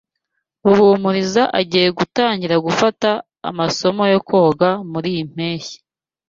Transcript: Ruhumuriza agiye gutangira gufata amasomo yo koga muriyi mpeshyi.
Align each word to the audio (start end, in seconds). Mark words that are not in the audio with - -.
Ruhumuriza 0.67 1.43
agiye 1.59 1.87
gutangira 1.97 2.55
gufata 2.65 3.09
amasomo 3.49 4.03
yo 4.13 4.19
koga 4.29 4.69
muriyi 4.91 5.23
mpeshyi. 5.33 5.77